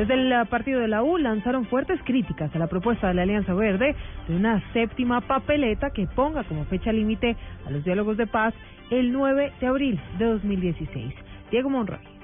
Desde 0.00 0.14
el 0.14 0.46
partido 0.46 0.80
de 0.80 0.88
la 0.88 1.02
U 1.02 1.18
lanzaron 1.18 1.66
fuertes 1.66 2.00
críticas 2.04 2.56
a 2.56 2.58
la 2.58 2.68
propuesta 2.68 3.08
de 3.08 3.12
la 3.12 3.20
Alianza 3.20 3.52
Verde 3.52 3.94
de 4.28 4.34
una 4.34 4.62
séptima 4.72 5.20
papeleta 5.20 5.90
que 5.90 6.06
ponga 6.06 6.42
como 6.44 6.64
fecha 6.64 6.90
límite 6.90 7.36
a 7.66 7.70
los 7.70 7.84
diálogos 7.84 8.16
de 8.16 8.26
paz 8.26 8.54
el 8.90 9.12
9 9.12 9.52
de 9.60 9.66
abril 9.66 10.00
de 10.18 10.24
2016. 10.24 11.14
Diego 11.50 11.68
Monroy. 11.68 12.19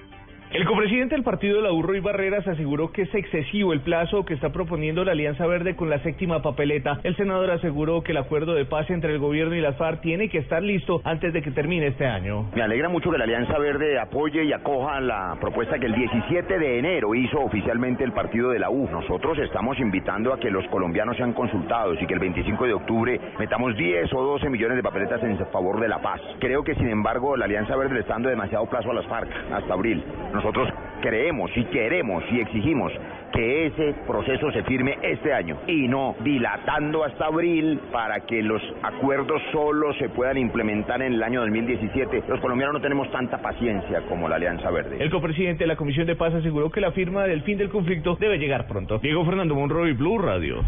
El 0.57 0.65
copresidente 0.65 1.15
del 1.15 1.23
partido 1.23 1.57
de 1.57 1.65
la 1.65 1.71
Urro 1.71 1.95
y 1.95 2.01
Barreras 2.01 2.49
aseguró 2.49 2.91
que 2.91 3.03
es 3.03 3.15
excesivo 3.15 3.75
el 3.75 3.83
plazo 3.83 4.25
que 4.25 4.33
está 4.33 4.53
proponiendo 4.53 5.05
la 5.05 5.13
Alianza 5.13 5.47
Verde 5.47 5.77
con 5.77 5.91
la 5.91 5.99
séptima 5.99 6.41
papeleta. 6.41 6.99
El 7.05 7.15
senador 7.15 7.51
aseguró 7.51 8.03
que 8.03 8.13
el 8.13 8.17
acuerdo 8.17 8.55
de 8.55 8.65
paz 8.65 8.89
entre 8.89 9.13
el 9.13 9.19
gobierno 9.19 9.55
y 9.55 9.61
la 9.61 9.75
FARC 9.75 10.01
tiene 10.01 10.31
que 10.31 10.39
estar 10.39 10.63
listo 10.63 11.03
antes 11.05 11.35
de 11.35 11.43
que 11.43 11.51
termine 11.51 11.89
este 11.89 12.07
año. 12.07 12.49
Me 12.55 12.63
alegra 12.63 12.89
mucho 12.89 13.11
que 13.11 13.19
la 13.19 13.25
Alianza 13.25 13.59
Verde 13.59 13.99
apoye 14.01 14.45
y 14.45 14.53
acoja 14.55 14.99
la 14.99 15.37
propuesta 15.39 15.79
que 15.79 15.85
el 15.85 15.95
17 15.95 16.59
de 16.59 16.79
enero 16.79 17.15
hizo 17.15 17.39
oficialmente 17.39 18.03
el 18.03 18.13
partido 18.13 18.49
de 18.49 18.59
la 18.59 18.71
U. 18.71 18.89
Nosotros 18.91 19.37
estamos 19.41 19.79
invitando 19.79 20.33
a 20.33 20.41
que 20.41 20.51
los 20.51 20.67
colombianos 20.69 21.19
sean 21.19 21.35
consultados 21.35 22.01
y 22.01 22.07
que 22.07 22.15
el 22.15 22.21
25 22.21 22.65
de 22.65 22.73
octubre 22.73 23.21
metamos 23.39 23.77
10 23.77 24.11
o 24.15 24.23
12 24.23 24.49
millones 24.49 24.79
de 24.79 24.83
papeletas 24.83 25.23
en 25.23 25.37
favor 25.53 25.79
de 25.81 25.89
la 25.89 26.01
paz. 26.01 26.23
Creo 26.41 26.65
que 26.65 26.75
sin 26.77 26.89
embargo 26.89 27.37
la 27.37 27.45
Alianza 27.45 27.77
Verde 27.77 27.93
le 27.93 28.01
está 28.01 28.15
dando 28.15 28.31
demasiado 28.31 28.65
plazo 28.71 28.91
a 28.91 28.95
las 28.95 29.07
FARC 29.07 29.29
hasta 29.53 29.75
abril. 29.75 30.03
Nosotros 30.47 30.73
creemos 31.03 31.51
y 31.57 31.65
queremos 31.65 32.23
y 32.31 32.39
exigimos 32.39 32.93
que 33.33 33.67
ese 33.67 33.95
proceso 34.07 34.53
se 34.53 34.63
firme 34.63 34.97
este 35.03 35.35
año 35.35 35.59
y 35.67 35.89
no 35.89 36.15
dilatando 36.21 37.03
hasta 37.03 37.27
abril 37.27 37.81
para 37.91 38.21
que 38.21 38.45
los 38.45 38.63
acuerdos 38.81 39.43
solo 39.51 39.93
se 39.95 40.09
puedan 40.09 40.39
implementar 40.39 41.03
en 41.03 41.15
el 41.15 41.23
año 41.25 41.41
2017. 41.41 42.23
Los 42.29 42.39
colombianos 42.39 42.75
no 42.75 42.81
tenemos 42.81 43.11
tanta 43.11 43.43
paciencia 43.43 44.03
como 44.03 44.29
la 44.29 44.37
Alianza 44.37 44.71
Verde. 44.71 44.99
El 45.01 45.11
copresidente 45.11 45.65
de 45.65 45.69
la 45.69 45.75
Comisión 45.75 46.07
de 46.07 46.15
Paz 46.15 46.33
aseguró 46.33 46.71
que 46.71 46.81
la 46.81 46.93
firma 46.93 47.25
del 47.25 47.43
fin 47.43 47.59
del 47.59 47.69
conflicto 47.69 48.15
debe 48.15 48.39
llegar 48.39 48.69
pronto. 48.69 49.01
Diego 49.01 49.25
Fernando 49.25 49.57
Monroy, 49.57 49.95
Blue 49.95 50.19
Radio. 50.19 50.63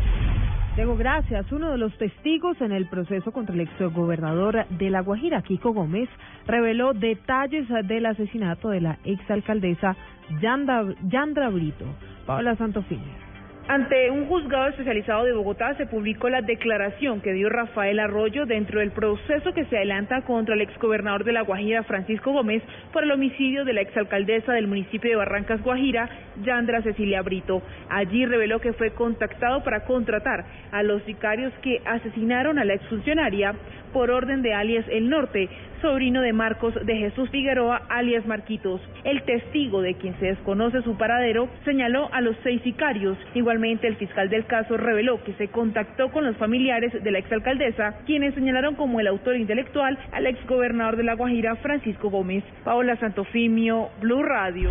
Diego, 0.79 0.97
gracias. 0.97 1.51
Uno 1.51 1.73
de 1.73 1.77
los 1.77 1.93
testigos 1.99 2.61
en 2.61 2.71
el 2.71 2.87
proceso 2.87 3.33
contra 3.33 3.53
el 3.53 3.63
exgobernador 3.63 4.65
de 4.69 4.91
La 4.91 5.01
Guajira, 5.01 5.43
Kiko 5.43 5.73
Gómez, 5.73 6.09
reveló 6.47 6.95
detalles 6.95 7.67
del 7.89 8.07
asesinato 8.07 8.69
de 8.69 8.83
la 8.83 8.99
exalcaldesa 9.03 9.97
Yandra 10.41 11.49
Brito. 11.49 11.85
Paola 12.27 12.55
Santofimio. 12.55 13.28
Ante 13.71 14.11
un 14.11 14.25
juzgado 14.25 14.69
especializado 14.69 15.25
de 15.25 15.35
Bogotá 15.35 15.75
se 15.75 15.85
publicó 15.85 16.31
la 16.31 16.41
declaración 16.41 17.21
que 17.21 17.35
dio 17.35 17.51
Rafael 17.51 18.01
Arroyo 18.01 18.47
dentro 18.47 18.81
del 18.81 18.93
proceso 18.93 19.53
que 19.53 19.67
se 19.67 19.77
adelanta 19.77 20.23
contra 20.23 20.55
el 20.55 20.63
exgobernador 20.63 21.23
de 21.23 21.33
La 21.33 21.43
Guajira, 21.43 21.83
Francisco 21.83 22.33
Gómez, 22.33 22.63
por 22.95 23.05
el 23.05 23.11
homicidio 23.11 23.67
de 23.67 23.75
la 23.75 23.83
exalcaldesa 23.83 24.55
del 24.55 24.69
municipio 24.69 25.11
de 25.11 25.17
Barrancas, 25.17 25.63
Guajira, 25.63 26.09
Yandra 26.43 26.81
Cecilia 26.81 27.21
Brito. 27.21 27.61
Allí 27.91 28.25
reveló 28.25 28.59
que 28.59 28.73
fue 28.73 28.93
contactado 28.93 29.63
para 29.63 29.85
contratar 29.85 30.47
a 30.73 30.83
los 30.83 31.03
sicarios 31.03 31.53
que 31.61 31.83
asesinaron 31.85 32.59
a 32.59 32.65
la 32.65 32.73
exfuncionaria 32.73 33.55
por 33.93 34.11
orden 34.11 34.43
de 34.43 34.55
alias 34.55 34.85
El 34.91 35.09
Norte, 35.09 35.49
sobrino 35.81 36.21
de 36.23 36.33
Marcos 36.33 36.75
de 36.85 36.97
Jesús 36.97 37.31
Figueroa, 37.31 37.83
alias 37.89 38.27
Marquitos. 38.27 38.81
El 39.05 39.23
testigo 39.23 39.81
de 39.83 39.95
quien 39.95 40.19
se 40.19 40.27
desconoce 40.27 40.83
su 40.83 40.97
paradero 40.97 41.49
señaló 41.65 42.09
a 42.13 42.21
los 42.21 42.37
seis 42.43 42.61
sicarios. 42.63 43.17
El 43.65 43.97
fiscal 43.97 44.31
del 44.31 44.47
caso 44.47 44.77
reveló 44.77 45.23
que 45.25 45.33
se 45.33 45.49
contactó 45.49 46.13
con 46.13 46.25
los 46.25 46.37
familiares 46.37 46.93
de 47.03 47.11
la 47.11 47.19
exalcaldesa, 47.19 47.99
quienes 48.07 48.33
señalaron 48.35 48.77
como 48.77 49.01
el 49.01 49.09
autor 49.09 49.37
intelectual 49.37 49.99
al 50.13 50.27
exgobernador 50.27 50.97
de 50.97 51.03
La 51.03 51.15
Guajira, 51.15 51.57
Francisco 51.57 52.09
Gómez. 52.09 52.45
Paola 52.63 52.97
Santofimio, 53.01 53.89
Blue 54.01 54.23
Radio. 54.23 54.71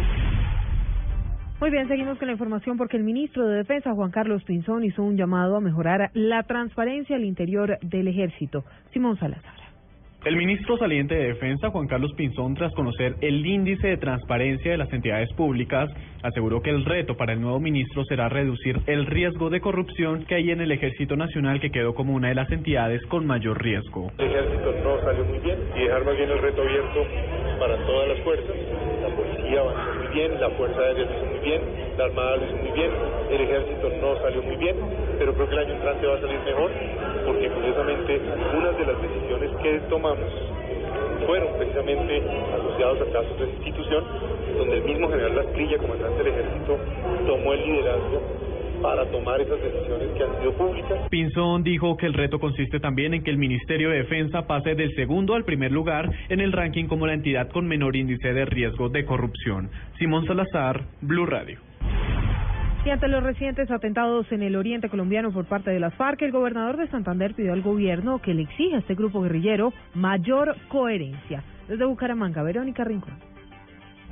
Muy 1.59 1.69
bien, 1.69 1.87
seguimos 1.89 2.17
con 2.17 2.27
la 2.27 2.31
información 2.31 2.77
porque 2.77 2.95
el 2.95 3.03
ministro 3.03 3.45
de 3.45 3.57
Defensa, 3.57 3.93
Juan 3.93 4.11
Carlos 4.11 4.43
Pinzón, 4.45 4.85
hizo 4.85 5.03
un 5.03 5.17
llamado 5.17 5.57
a 5.57 5.61
mejorar 5.61 6.09
la 6.13 6.43
transparencia 6.43 7.17
al 7.17 7.25
interior 7.25 7.77
del 7.81 8.07
ejército. 8.07 8.63
Simón 8.93 9.17
Salazar. 9.19 9.66
El 10.27 10.35
ministro 10.35 10.77
saliente 10.77 11.15
de 11.15 11.27
Defensa, 11.27 11.69
Juan 11.69 11.87
Carlos 11.87 12.11
Pinzón, 12.17 12.53
tras 12.53 12.73
conocer 12.73 13.15
el 13.21 13.45
índice 13.45 13.87
de 13.87 13.95
transparencia 13.95 14.71
de 14.71 14.77
las 14.77 14.91
entidades 14.91 15.31
públicas, 15.37 15.89
aseguró 16.21 16.61
que 16.61 16.69
el 16.69 16.83
reto 16.83 17.15
para 17.15 17.31
el 17.31 17.39
nuevo 17.39 17.61
ministro 17.61 18.03
será 18.03 18.27
reducir 18.27 18.77
el 18.87 19.05
riesgo 19.05 19.49
de 19.49 19.61
corrupción 19.61 20.25
que 20.25 20.35
hay 20.35 20.51
en 20.51 20.59
el 20.59 20.73
Ejército 20.73 21.15
Nacional, 21.15 21.61
que 21.61 21.69
quedó 21.69 21.95
como 21.95 22.13
una 22.13 22.27
de 22.27 22.35
las 22.35 22.51
entidades 22.51 23.01
con 23.05 23.25
mayor 23.25 23.63
riesgo. 23.63 24.11
El 24.17 24.27
ejército 24.27 24.73
no 24.83 24.99
salió 24.99 25.23
muy 25.23 25.39
bien 25.39 25.59
y 25.77 25.83
dejar 25.83 26.03
más 26.03 26.17
bien 26.17 26.29
el 26.29 26.39
reto 26.39 26.61
abierto 26.61 27.05
para 27.57 27.77
todas 27.85 28.09
las 28.09 28.19
fuerzas. 28.25 28.55
La 29.01 29.15
policía 29.15 29.61
avanzó 29.61 29.93
muy 29.95 30.07
bien, 30.13 30.41
la 30.41 30.49
Fuerza 30.49 30.81
Aérea 30.81 31.05
lo 31.05 31.15
hizo 31.15 31.25
muy 31.25 31.39
bien, 31.39 31.61
la 31.97 32.03
Armada 32.03 32.35
lo 32.35 32.45
hizo 32.47 32.57
muy 32.57 32.71
bien, 32.71 32.91
el 33.31 33.41
ejército 33.41 33.89
no 34.01 34.21
salió 34.21 34.43
muy 34.43 34.57
bien, 34.57 34.75
pero 35.19 35.33
creo 35.33 35.47
que 35.47 35.55
el 35.55 35.59
año 35.59 35.73
entrante 35.75 36.05
va 36.05 36.15
a 36.15 36.19
salir 36.19 36.39
mejor 36.41 36.71
porque 37.25 37.49
curiosamente 37.49 38.21
algunas 38.31 38.77
de 38.77 38.85
las 38.85 39.01
decisiones 39.01 39.46
que 39.61 39.79
tomamos 39.89 40.31
fueron 41.25 41.57
precisamente 41.57 42.21
asociados 42.53 43.01
a 43.01 43.11
casos 43.11 43.39
de 43.39 43.49
institución 43.49 44.03
donde 44.57 44.77
el 44.77 44.83
mismo 44.83 45.09
general 45.09 45.35
Lasprilla, 45.35 45.77
comandante 45.77 46.23
del 46.23 46.33
ejército, 46.33 46.77
tomó 47.25 47.53
el 47.53 47.65
liderazgo 47.65 48.21
para 48.81 49.05
tomar 49.07 49.41
esas 49.41 49.59
decisiones 49.61 50.09
que 50.15 50.23
han 50.23 50.39
sido 50.39 50.53
públicas. 50.53 51.09
Pinzón 51.09 51.63
dijo 51.63 51.97
que 51.97 52.05
el 52.05 52.13
reto 52.13 52.39
consiste 52.39 52.79
también 52.79 53.13
en 53.13 53.23
que 53.23 53.31
el 53.31 53.37
Ministerio 53.37 53.89
de 53.89 53.97
Defensa 53.97 54.45
pase 54.45 54.75
del 54.75 54.93
segundo 54.95 55.33
al 55.33 55.45
primer 55.45 55.71
lugar 55.71 56.09
en 56.29 56.39
el 56.39 56.51
ranking 56.51 56.85
como 56.85 57.07
la 57.07 57.13
entidad 57.13 57.49
con 57.49 57.67
menor 57.67 57.95
índice 57.95 58.33
de 58.33 58.45
riesgo 58.45 58.89
de 58.89 59.05
corrupción. 59.05 59.69
Simón 59.97 60.25
Salazar, 60.25 60.83
Blue 61.01 61.25
Radio. 61.25 61.66
Y 62.85 62.89
ante 62.89 63.07
los 63.09 63.21
recientes 63.21 63.69
atentados 63.69 64.31
en 64.31 64.41
el 64.41 64.55
oriente 64.55 64.89
colombiano 64.89 65.31
por 65.31 65.45
parte 65.45 65.71
de 65.71 65.79
las 65.79 65.93
FARC, 65.95 66.21
el 66.21 66.31
gobernador 66.31 66.77
de 66.77 66.87
Santander 66.87 67.33
pidió 67.33 67.51
al 67.53 67.61
gobierno 67.61 68.19
que 68.19 68.33
le 68.33 68.43
exija 68.43 68.77
a 68.77 68.79
este 68.79 68.95
grupo 68.95 69.21
guerrillero 69.21 69.73
mayor 69.93 70.55
coherencia. 70.69 71.43
Desde 71.67 71.85
Bucaramanga, 71.85 72.43
Verónica 72.43 72.85
Rincón. 72.85 73.15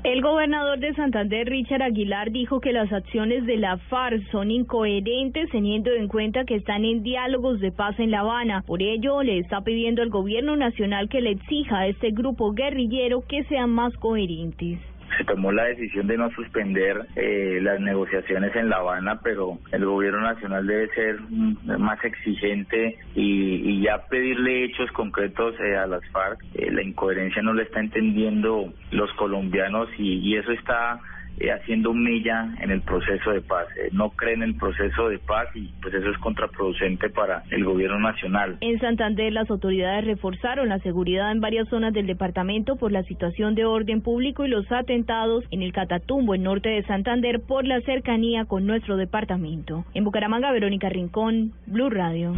El 0.05 0.21
gobernador 0.21 0.77
de 0.77 0.93
Santander, 0.93 1.47
Richard 1.49 1.81
Aguilar, 1.81 2.31
dijo 2.31 2.59
que 2.59 2.73
las 2.73 2.93
acciones 2.93 3.43
de 3.47 3.57
la 3.57 3.77
FARC 3.77 4.21
son 4.29 4.51
incoherentes 4.51 5.49
teniendo 5.49 5.91
en 5.91 6.07
cuenta 6.07 6.45
que 6.45 6.55
están 6.55 6.85
en 6.85 7.01
diálogos 7.01 7.59
de 7.59 7.71
paz 7.71 7.99
en 7.99 8.11
La 8.11 8.19
Habana. 8.19 8.61
Por 8.67 8.83
ello, 8.83 9.23
le 9.23 9.39
está 9.39 9.61
pidiendo 9.61 10.03
al 10.03 10.09
gobierno 10.09 10.57
nacional 10.57 11.09
que 11.09 11.21
le 11.21 11.31
exija 11.31 11.79
a 11.79 11.87
este 11.87 12.11
grupo 12.11 12.53
guerrillero 12.53 13.23
que 13.27 13.45
sean 13.45 13.71
más 13.71 13.95
coherentes 13.95 14.79
se 15.17 15.23
tomó 15.23 15.51
la 15.51 15.65
decisión 15.65 16.07
de 16.07 16.17
no 16.17 16.29
suspender 16.31 17.07
eh, 17.15 17.59
las 17.61 17.79
negociaciones 17.79 18.55
en 18.55 18.69
La 18.69 18.77
Habana, 18.77 19.19
pero 19.23 19.57
el 19.71 19.85
gobierno 19.85 20.21
nacional 20.21 20.65
debe 20.65 20.87
ser 20.93 21.19
más 21.79 22.03
exigente 22.03 22.97
y, 23.15 23.81
ya 23.81 24.07
pedirle 24.07 24.65
hechos 24.65 24.91
concretos 24.91 25.55
eh, 25.59 25.75
a 25.75 25.85
las 25.85 26.01
FARC. 26.09 26.43
Eh, 26.55 26.71
la 26.71 26.81
incoherencia 26.81 27.41
no 27.41 27.53
la 27.53 27.63
está 27.63 27.79
entendiendo 27.79 28.73
los 28.91 29.11
colombianos 29.13 29.89
y, 29.97 30.19
y 30.19 30.37
eso 30.37 30.51
está 30.51 30.99
eh, 31.39 31.51
haciendo 31.51 31.93
mella 31.93 32.55
en 32.61 32.71
el 32.71 32.81
proceso 32.81 33.31
de 33.31 33.41
paz. 33.41 33.67
Eh, 33.77 33.89
no 33.91 34.09
creen 34.11 34.43
en 34.43 34.49
el 34.49 34.55
proceso 34.55 35.09
de 35.09 35.19
paz 35.19 35.47
y 35.55 35.69
pues 35.81 35.93
eso 35.93 36.09
es 36.09 36.17
contraproducente 36.19 37.09
para 37.09 37.43
el 37.51 37.63
gobierno 37.63 37.99
nacional. 37.99 38.57
En 38.61 38.79
Santander 38.79 39.33
las 39.33 39.49
autoridades 39.49 40.05
reforzaron 40.05 40.69
la 40.69 40.79
seguridad 40.79 41.31
en 41.31 41.41
varias 41.41 41.67
zonas 41.69 41.93
del 41.93 42.07
departamento 42.07 42.75
por 42.77 42.91
la 42.91 43.03
situación 43.03 43.55
de 43.55 43.65
orden 43.65 44.01
público 44.01 44.45
y 44.45 44.49
los 44.49 44.71
atentados 44.71 45.43
en 45.51 45.61
el 45.61 45.73
Catatumbo, 45.73 46.35
en 46.35 46.43
norte 46.43 46.69
de 46.69 46.83
Santander, 46.83 47.41
por 47.41 47.65
la 47.65 47.81
cercanía 47.81 48.45
con 48.45 48.65
nuestro 48.65 48.97
departamento. 48.97 49.85
En 49.93 50.03
Bucaramanga, 50.03 50.51
Verónica 50.51 50.89
Rincón, 50.89 51.53
Blue 51.67 51.89
Radio. 51.89 52.33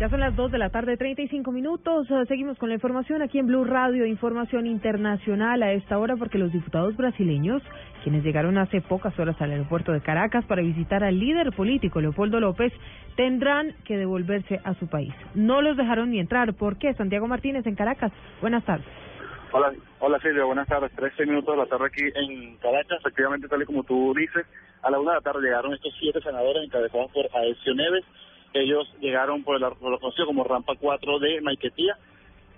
Ya 0.00 0.08
son 0.08 0.20
las 0.20 0.34
2 0.34 0.50
de 0.50 0.58
la 0.58 0.70
tarde, 0.70 0.96
35 0.96 1.52
minutos. 1.52 2.10
Eh, 2.10 2.24
seguimos 2.26 2.58
con 2.58 2.68
la 2.68 2.74
información 2.74 3.22
aquí 3.22 3.38
en 3.38 3.46
Blue 3.46 3.64
Radio, 3.64 4.04
información 4.04 4.66
internacional 4.66 5.62
a 5.62 5.72
esta 5.72 5.98
hora, 5.98 6.16
porque 6.16 6.38
los 6.38 6.50
diputados 6.50 6.96
brasileños, 6.96 7.62
quienes 8.02 8.24
llegaron 8.24 8.58
hace 8.58 8.80
pocas 8.80 9.16
horas 9.18 9.40
al 9.40 9.52
aeropuerto 9.52 9.92
de 9.92 10.00
Caracas 10.00 10.44
para 10.46 10.62
visitar 10.62 11.04
al 11.04 11.20
líder 11.20 11.52
político 11.52 12.00
Leopoldo 12.00 12.40
López, 12.40 12.72
tendrán 13.16 13.74
que 13.84 13.96
devolverse 13.96 14.60
a 14.64 14.74
su 14.74 14.88
país. 14.88 15.14
No 15.34 15.62
los 15.62 15.76
dejaron 15.76 16.10
ni 16.10 16.18
entrar. 16.18 16.54
¿Por 16.54 16.78
qué? 16.78 16.94
Santiago 16.94 17.28
Martínez 17.28 17.64
en 17.66 17.76
Caracas. 17.76 18.12
Buenas 18.40 18.64
tardes. 18.64 18.86
Hola, 19.52 19.70
hola 20.00 20.18
Silvia, 20.20 20.44
buenas 20.44 20.66
tardes. 20.66 20.90
13 20.96 21.26
minutos 21.26 21.54
de 21.54 21.62
la 21.62 21.66
tarde 21.66 21.86
aquí 21.86 22.02
en 22.14 22.56
Caracas. 22.56 22.98
Efectivamente, 23.00 23.46
tal 23.46 23.62
y 23.62 23.66
como 23.66 23.84
tú 23.84 24.14
dices, 24.14 24.46
a 24.82 24.90
la 24.90 24.98
una 24.98 25.12
de 25.12 25.18
la 25.18 25.22
tarde 25.22 25.42
llegaron 25.42 25.74
estos 25.74 25.94
siete 26.00 26.20
senadores 26.22 26.64
encabezados 26.64 27.12
por 27.12 27.28
Aecio 27.36 27.74
Neves. 27.74 28.04
Ellos 28.54 28.92
llegaron 29.00 29.42
por, 29.44 29.56
el, 29.56 29.62
por 29.76 29.90
lo 29.90 29.98
conocido 29.98 30.26
como 30.26 30.44
Rampa 30.44 30.74
4 30.78 31.18
de 31.18 31.40
Maiquetía. 31.40 31.96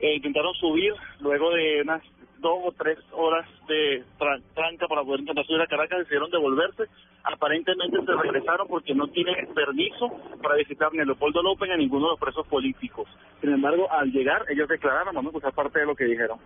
E 0.01 0.15
intentaron 0.17 0.53
subir 0.55 0.93
luego 1.21 1.51
de 1.51 1.83
unas 1.83 2.03
dos 2.39 2.59
o 2.65 2.73
tres 2.73 2.99
horas 3.13 3.49
de 3.69 4.03
tran- 4.19 4.43
tranca 4.55 4.87
para 4.89 5.03
poder 5.03 5.21
intentar 5.21 5.47
subir 5.47 5.63
a 5.63 5.67
Caracas, 5.67 6.01
decidieron 6.01 6.31
devolverse. 6.31 6.85
Aparentemente 7.23 7.97
se 8.05 8.13
regresaron 8.13 8.69
porque 8.69 8.95
no 8.95 9.07
tienen 9.09 9.35
permiso 9.55 10.09
para 10.43 10.57
visitar 10.57 10.93
ni 10.93 11.01
a 11.01 11.05
Leopoldo 11.05 11.43
López 11.43 11.69
ni 11.69 11.75
a 11.75 11.79
ninguno 11.79 12.07
de 12.07 12.11
los 12.13 12.21
presos 12.21 12.47
políticos. 12.49 13.09
Sin 13.41 13.51
embargo, 13.51 13.91
al 13.91 14.11
llegar, 14.13 14.45
ellos 14.51 14.69
declararon, 14.69 15.15
vamos 15.15 15.33
a 15.43 15.51
parte 15.53 15.79
de 15.79 15.87
lo 15.87 15.95
que 15.95 16.05
dijeron. 16.05 16.39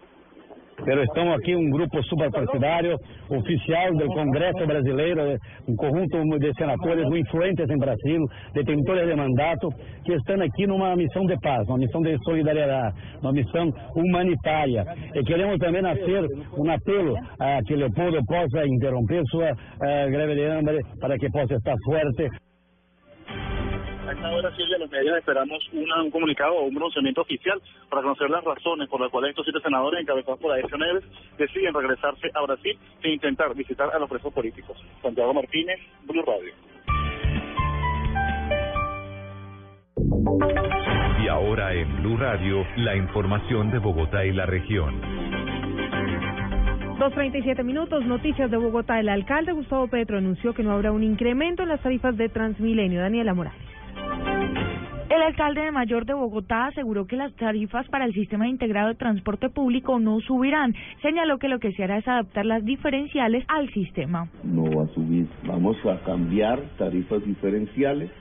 Pero 0.84 1.02
estamos 1.02 1.34
aqui 1.34 1.56
um 1.56 1.70
grupo 1.70 2.02
superpartidário 2.04 2.96
oficial 3.28 3.94
do 3.94 4.06
Congresso 4.06 4.66
Brasileiro, 4.66 5.36
um 5.68 5.74
conjunto 5.74 6.38
de 6.38 6.52
senadores 6.54 7.04
muito 7.08 7.26
influentes 7.28 7.68
em 7.68 7.78
Brasil, 7.78 8.24
detentores 8.54 9.08
de 9.08 9.14
mandato, 9.14 9.68
que 10.04 10.12
estão 10.12 10.40
aqui 10.40 10.66
numa 10.66 10.94
missão 10.94 11.26
de 11.26 11.36
paz, 11.40 11.66
uma 11.68 11.78
missão 11.78 12.00
de 12.00 12.16
solidariedade, 12.22 12.94
uma 13.20 13.32
missão 13.32 13.70
humanitária. 13.96 14.84
E 15.14 15.22
queremos 15.24 15.58
também 15.58 15.82
fazer 15.82 16.26
um 16.56 16.70
apelo 16.70 17.16
a 17.40 17.60
que 17.66 17.74
Leopoldo 17.74 18.24
possa 18.24 18.66
interromper 18.66 19.22
sua 19.30 19.50
eh, 19.82 20.10
greve 20.10 20.34
de 20.36 20.44
hambre 20.44 20.78
para 21.00 21.18
que 21.18 21.28
possa 21.30 21.54
estar 21.54 21.74
forte. 21.84 22.28
Esta 24.18 24.30
hora, 24.34 24.50
Silvia, 24.56 24.78
los 24.78 24.90
medios 24.90 25.16
esperamos 25.16 25.62
una- 25.72 26.02
un 26.02 26.10
comunicado 26.10 26.52
o 26.54 26.64
un 26.64 26.74
pronunciamiento 26.74 27.20
oficial 27.20 27.60
para 27.88 28.02
conocer 28.02 28.28
las 28.28 28.42
razones 28.42 28.88
por 28.88 29.00
las 29.00 29.10
cuales 29.10 29.30
estos 29.30 29.44
siete 29.46 29.60
senadores 29.62 30.00
encabezados 30.00 30.40
por 30.40 30.50
Aécio 30.52 30.76
Neves 30.76 31.04
deciden 31.38 31.72
regresarse 31.72 32.28
a 32.34 32.42
Brasil 32.42 32.76
e 33.04 33.10
intentar 33.12 33.54
visitar 33.54 33.88
a 33.94 33.98
los 34.00 34.10
presos 34.10 34.32
políticos. 34.32 34.76
Santiago 35.02 35.32
Martínez, 35.32 35.78
Blue 36.04 36.24
Radio. 36.26 36.52
Y 41.22 41.28
ahora 41.28 41.72
en 41.74 42.02
Blue 42.02 42.16
Radio, 42.16 42.66
la 42.76 42.96
información 42.96 43.70
de 43.70 43.78
Bogotá 43.78 44.24
y 44.26 44.32
la 44.32 44.46
región. 44.46 45.00
2.37 46.98 47.62
minutos, 47.62 48.04
noticias 48.04 48.50
de 48.50 48.56
Bogotá. 48.56 48.98
El 48.98 49.08
alcalde 49.08 49.52
Gustavo 49.52 49.86
Petro 49.86 50.18
anunció 50.18 50.52
que 50.54 50.64
no 50.64 50.72
habrá 50.72 50.90
un 50.90 51.04
incremento 51.04 51.62
en 51.62 51.68
las 51.68 51.80
tarifas 51.80 52.16
de 52.16 52.28
Transmilenio. 52.28 53.00
Daniela 53.00 53.34
Morales. 53.34 53.60
El 55.18 55.24
alcalde 55.24 55.62
de 55.62 55.72
Mayor 55.72 56.06
de 56.06 56.14
Bogotá 56.14 56.66
aseguró 56.66 57.08
que 57.08 57.16
las 57.16 57.34
tarifas 57.34 57.88
para 57.88 58.04
el 58.04 58.14
sistema 58.14 58.46
integrado 58.46 58.86
de 58.86 58.94
transporte 58.94 59.48
público 59.48 59.98
no 59.98 60.20
subirán. 60.20 60.76
Señaló 61.02 61.38
que 61.38 61.48
lo 61.48 61.58
que 61.58 61.72
se 61.72 61.82
hará 61.82 61.98
es 61.98 62.06
adaptar 62.06 62.46
las 62.46 62.64
diferenciales 62.64 63.44
al 63.48 63.68
sistema. 63.72 64.28
no 64.44 64.70
va 64.70 64.84
a 64.84 64.94
subir. 64.94 65.26
Vamos 65.44 65.76
a 65.86 65.98
cambiar 66.04 66.60
tarifas 66.78 67.24
diferenciales 67.24 68.12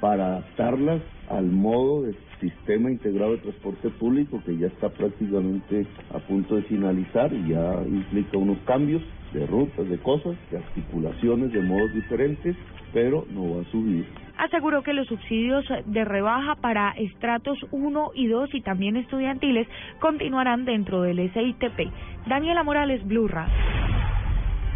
para 0.00 0.26
adaptarlas 0.26 1.00
al 1.28 1.46
modo 1.46 2.02
del 2.02 2.16
sistema 2.40 2.90
integrado 2.90 3.30
de 3.30 3.38
transporte 3.38 3.88
público 3.90 4.42
que 4.44 4.58
ya 4.58 4.66
está 4.66 4.88
prácticamente 4.88 5.86
a 6.12 6.18
punto 6.18 6.56
de 6.56 6.62
finalizar 6.62 7.32
y 7.32 7.50
ya 7.50 7.80
implica 7.86 8.38
unos 8.38 8.58
cambios 8.66 9.02
de 9.32 9.46
rutas, 9.46 9.88
de 9.88 9.98
cosas, 9.98 10.36
de 10.50 10.58
articulaciones 10.58 11.52
de 11.52 11.62
modos 11.62 11.92
diferentes, 11.94 12.56
pero 12.92 13.24
no 13.30 13.56
va 13.56 13.62
a 13.62 13.64
subir. 13.70 14.06
Aseguró 14.38 14.82
que 14.82 14.92
los 14.92 15.06
subsidios 15.06 15.64
de 15.84 16.04
rebaja 16.04 16.56
para 16.56 16.92
estratos 16.92 17.58
1 17.70 18.12
y 18.14 18.26
2 18.26 18.54
y 18.54 18.60
también 18.62 18.96
estudiantiles 18.96 19.68
continuarán 20.00 20.64
dentro 20.64 21.02
del 21.02 21.30
SITP. 21.32 21.92
Daniela 22.26 22.62
Morales, 22.62 23.06
Blue 23.06 23.28
Radio. 23.28 23.52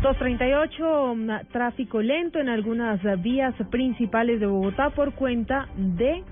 238, 0.02 1.14
mm, 1.16 1.30
tráfico 1.50 2.02
lento 2.02 2.38
en 2.38 2.50
algunas 2.50 3.02
eh, 3.06 3.16
vías 3.16 3.54
principales 3.70 4.38
de 4.38 4.46
Bogotá 4.46 4.90
por 4.90 5.14
cuenta 5.14 5.66
de 5.76 6.22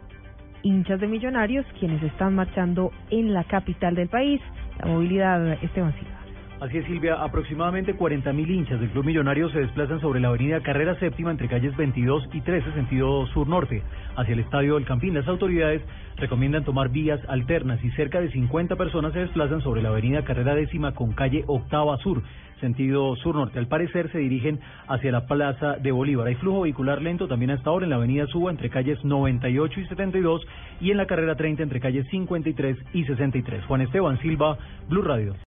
hinchas 0.63 1.01
de 1.01 1.07
millonarios 1.07 1.65
quienes 1.81 2.03
están 2.03 2.35
marchando 2.35 2.93
en 3.09 3.33
la 3.33 3.45
capital 3.45 3.95
del 3.95 4.09
país. 4.09 4.43
La 4.79 4.87
movilidad, 4.87 5.53
Esteban 5.63 5.95
Silva. 5.95 6.22
Así 6.63 6.79
es, 6.79 6.87
Silvia. 6.87 7.17
Aproximadamente 7.21 7.97
40.000 7.97 8.49
hinchas 8.49 8.79
del 8.79 8.91
Club 8.91 9.07
Millonario 9.07 9.51
se 9.51 9.59
desplazan 9.59 10.01
sobre 10.01 10.21
la 10.21 10.29
avenida 10.29 10.61
Carrera 10.61 10.95
Séptima 11.01 11.33
entre 11.33 11.49
calles 11.49 11.77
22 11.77 12.29
y 12.33 12.41
13, 12.41 12.73
sentido 12.75 13.27
sur-norte, 13.35 13.83
hacia 14.15 14.33
el 14.33 14.39
Estadio 14.39 14.77
del 14.77 14.85
Campín. 14.85 15.13
Las 15.13 15.27
autoridades 15.27 15.83
recomiendan 16.19 16.63
tomar 16.63 16.89
vías 16.91 17.19
alternas 17.27 17.83
y 17.83 17.91
cerca 17.91 18.21
de 18.21 18.31
50 18.31 18.77
personas 18.77 19.13
se 19.13 19.19
desplazan 19.19 19.61
sobre 19.61 19.83
la 19.83 19.89
avenida 19.89 20.23
Carrera 20.23 20.55
Décima 20.55 20.95
con 20.95 21.15
calle 21.15 21.43
Octava 21.49 21.97
Sur, 21.97 22.23
sentido 22.61 23.17
sur-norte. 23.17 23.59
Al 23.59 23.67
parecer 23.67 24.13
se 24.13 24.19
dirigen 24.19 24.61
hacia 24.87 25.11
la 25.11 25.27
Plaza 25.27 25.79
de 25.79 25.91
Bolívar. 25.91 26.29
Hay 26.29 26.37
flujo 26.37 26.61
vehicular 26.61 27.03
lento 27.03 27.27
también 27.27 27.51
hasta 27.51 27.71
ahora 27.71 27.87
en 27.87 27.91
la 27.91 27.97
avenida 27.97 28.29
Suba 28.29 28.53
entre 28.53 28.71
calles 28.71 29.05
98 29.05 29.81
y 29.81 29.87
72 29.89 30.47
y 30.81 30.93
en 30.93 30.97
la 30.97 31.07
carrera 31.07 31.35
30 31.35 31.61
entre 31.61 31.81
calles 31.81 32.07
53 32.13 32.77
y 32.93 33.05
63. 33.05 33.65
Juan 33.65 33.81
Esteban 33.81 34.21
Silva, 34.21 34.57
Blue 34.89 35.03
Radio. 35.03 35.35